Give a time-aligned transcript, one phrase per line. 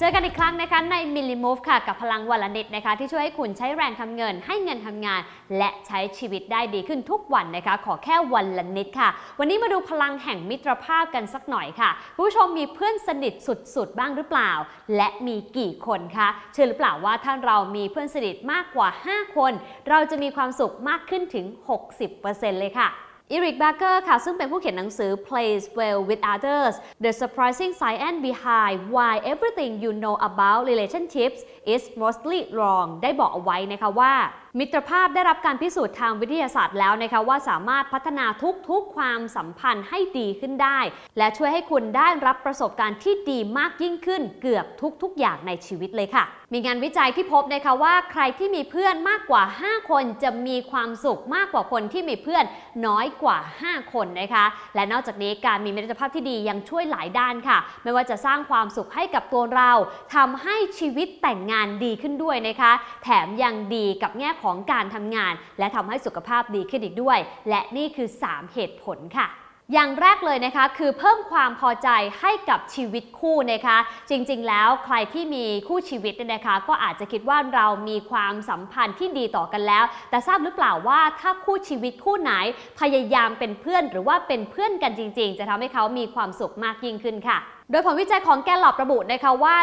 [0.00, 5.20] เจอกันอีกครั้งนะคะใน Milli Move ค่ะกับพลังวันละนิดนะคะ ที่ช่วยให้คุณใช้แรงทำเงิน ให้เงินทำงาน
[5.58, 9.08] และใช้ชีวิตได้ดีขึ้นทุกวันนะคะ ขอแค่วันละนิดค่ะ
[9.38, 14.52] วันนี้มาดูพลังแห่งมิตรภาพกันสักหน่อยค่ะผู้ชมมีเพื่อนสนิทสุดๆ บ้างหรือเปล่า
[14.96, 19.52] และมีกี่คนคะเชื่อหรือเปล่าว่าถ้าเรามีเพื่อนสนิทมากกว่า 5 คน
[19.88, 21.46] เราจะมีความสุขมากขึ้นถึง
[22.02, 22.88] 60%เลยค่ะ
[23.32, 26.74] อีริกแบเกอร์ค่ะ ซึ่งเป็นผู้เขียนหนังสือ Plays Well with Others
[27.04, 31.38] The Surprising Science Behind Why Everything You Know About Relationships
[31.74, 34.12] is Mostly Wrong ได้บอกเอาไว้นะคะว่า
[34.58, 38.26] มิตรภาพได้รับการพิสูจน์ทางวิทยาศาสตร์แล้วนะคะว่าสามารถพัฒนา
[38.68, 40.78] ทุกๆความสัมพันธ์ให้ดีขึ้นได้
[41.18, 44.66] และช่วยให้คุณได้รับประสบการณ์ที่ดีมากยิ่งขึ้นเกือบ
[45.02, 52.44] ทุกๆ อย่างในชีวิตเลยค่ะ มีงานวิจัยที่พบนะคะว่าใครที่มีเพื่อนมากกว่า 5 คนจะมีความสุขมากกว่าคนที่มีเพื่อน
[52.86, 59.70] น้อยกว่า 5 คนนะคะ และนอกจากนี้การมีมิตรภาพที่ดียังช่วยหลายด้านค่ะ ไม่ว่าจะสร้างความสุขให้กับตัวเรา
[60.14, 69.28] ทำให้ชีวิตแต่งงานดีขึ้นด้วยนะคะ แถมยังดีกับแง่ของการทำงาน และทำให้สุขภาพดีขึ้นอีกด้วย และนี่คือ 3 เหตุผลค่ะ
[69.74, 71.88] อย่างแรกเลยนะคะคือเพิ่มความพอใจ
[72.20, 73.78] ให้กับชีวิตคู่นะคะ
[74.10, 82.32] จริงๆ แล้วใครที่มีคู่ชีวิตเนี่ยนะคะ ก็อาจจะคิดว่าเรามีความสัมพันธ์ที่ดีต่อกันแล้ว แต่ทราบหรือเปล่าว่าถ้าคู่ชีวิตคู่ไหน
[82.80, 87.38] พยายามเป็นเพื่อนหรือว่าเป็นเพื่อนกันจริง ๆ จะทำให้เขามีความสุขมากยิ่งขึ้นค่ะ
[87.70, 89.56] โดยผลวิจัยของแกลลอบระบุนะคะว่า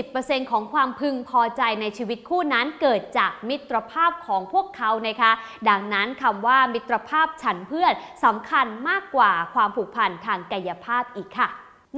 [0.00, 5.32] 70%ของความพึงพอใจในชีวิตคู่นั้นเกิดจากมิตรภาพของพวกเขานะคะ
[5.68, 7.92] ดังนั้นคำว่ามิตรภาพฉันเพื่อน
[8.24, 11.48] สำคัญมากกว่าความผูกพันทางกายภาพอีกค่ะ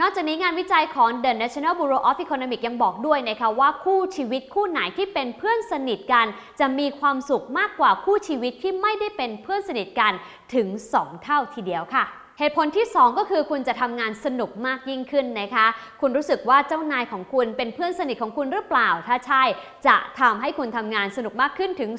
[0.00, 6.26] นอกจากนี้งานวิจัยของ The National Bureau of Economics ยังบอกด้วยนะคะว่าคู่ชีวิตคู่ไหนที่เป็นเพื่อนสนิทกัน
[6.60, 10.12] จะมีความสุขมากกว่าคู่ชีวิตที่ไม่ได้เป็นเพื่อนสนิทกัน
[10.54, 15.66] ถึง 2 เท่าทีเดียวค่ะ เหตุผลที่ 2 ก็คือคุณจะทำงานสนุกมากยิ่งขึ้นนะคะ
[16.00, 19.42] คุณรู้สึกว่าเจ้านายของคุณเป็นเพื่อนสนิทของคุณหรือเปล่า ถ้าใช่
[19.86, 21.90] จะทำให้คุณทำงานสนุกมากขึ้นถึง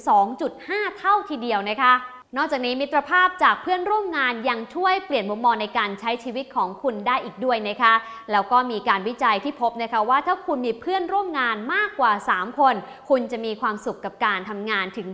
[0.46, 1.94] 2.5 เท่าทีเดียวนะคะ
[2.38, 7.94] นอกจากนี้มิตรภาพจากเพื่อนร่วมงานยังช่วยเปลี่ยนมุมมองในการใช้ชีวิตของคุณได้อีกด้วยนะคะ
[8.32, 12.76] แล้วก็มีการวิจัยที่พบนะคะว่าถ้าคุณมีเพื่อนร่วมงานมากกว่า 3 คน
[13.10, 15.08] คุณจะมีความสุขกับการทำงานถึง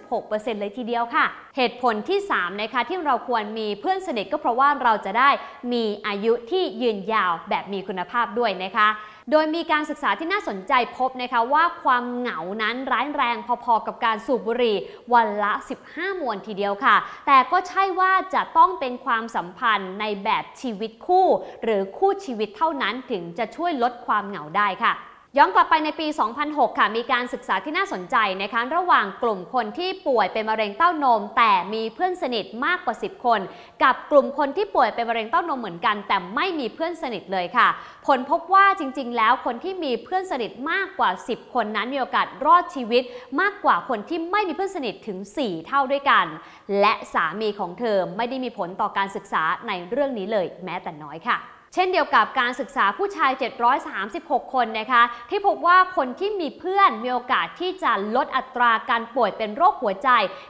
[0.00, 1.24] 96%เลยทีเดียวค่ะ
[1.56, 5.30] เหตุผลที่3นะคะที่เราควรมีเพื่อนสนิทก็เพราะว่าเราจะได้
[5.72, 8.88] มีอายุที่ยืนยาวแบบมีคุณภาพด้วยนะคะ
[9.30, 14.76] โดยมีการศึกษาที่น่าสนใจพบนะคะว่าความเหงานั้นร้ายแรงพอๆกับการสูบบุหรี่
[15.14, 15.52] วันละ
[15.86, 21.26] 15 มวนทีเดียวค่ะ แต่ก็ใช่ว่าจะต้องเป็นความสัมพันธ์ในแบบชีวิตคู่
[21.62, 24.92] หรือคู่ชีวิตเท่านั้นถึงจะช่วยลดความเหงาได้ค่ะ
[25.38, 26.06] ย้อนกลับไปในปี
[26.42, 33.40] 2006 ค่ะ มีการศึกษาที่น่าสนใจนะคะระหว่างกลุ่มคนที่ป่วยเป็นมะเร็งเต้านม แต่มีเพื่อนสนิทมากกว่า 10 คน
[33.82, 37.68] กับกลุ่มคนที่ป่วยเป็นมะเร็งเต้านมเหมือนกัน แต่ไม่มีเพื่อนสนิทเลยค่ะ
[38.06, 43.02] ผลพบว่าจริง ๆ แล้วคนที่มีเพื่อนสนิทมากกว่า 10 คนนั้นมีโอกาสรอดชีวิต
[43.40, 46.26] มากกว่าคนที่ไม่มีเพื่อนสนิทถึง 4 เท่าด้วยกัน
[46.80, 51.38] และสามีของเธอไม่ได้มีผลต่อการศึกษาในเรื่องนี้เลย แม้แต่น้อยค่ะ
[51.74, 53.30] เช่นเดียวกับการศึกษาผู้ชาย
[53.92, 60.08] 736 คนนะคะที่พบว่าคนที่มีเพื่อนมีโอกาสที่จะลดอัตราการป่วยเป็นโรคหัวใจ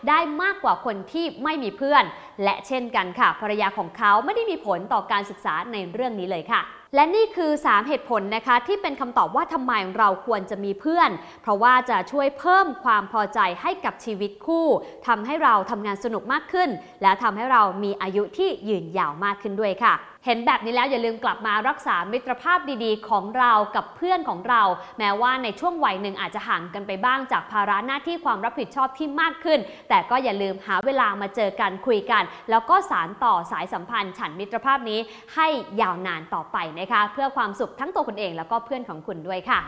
[0.08, 2.04] ได้มากกว่าคนที่ไม่มีเพื่อน
[2.44, 6.62] และเช่นกันค่ะภรรยาของเขาไม่ได้มีผลต่อการศึกษาในเรื่องนี้เลยค่ะ
[6.94, 11.10] และนี่คือ 3 เหตุผลนะคะที่เป็นคำตอบว่าทำไมเราควรจะมีเพื่อน
[11.42, 14.66] เพราะว่าจะช่วยเพิ่มความพอใจให้กับชีวิตคู่
[15.06, 16.70] ทำให้เราทำงานสนุกมากขึ้น
[17.02, 19.94] และทำให้เรามีอายุที่ยืนยาวมากขึ้นด้วยค่ะ
[20.26, 24.62] เห็นแบบนี้แล้วอย่าลืมกลับมารักษามิตรภาพดีๆ ของเรากับเพื่อนของเรา
[24.98, 34.98] แม้ว่าในช่วงวัยหนึ่งอาจจะห่างกันไปบ้างจากภาระหน้าที่ความรับผิดชอบที่มากขึ้น แต่ก็อย่าลืมหาเวลามาเจอกันคุยกัน แล้วก็สารต่อสายสัมพันธ์ ฉันมิตรภาพนี้
[35.34, 35.48] ให้
[35.80, 39.60] ยาวนานต่อไปนะคะ เพื่อความสุขทั้งตัวคุณเองแล้วก็เพื่อนของคุณด้วยค่ะ